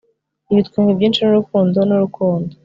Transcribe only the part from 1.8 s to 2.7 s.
nurukundo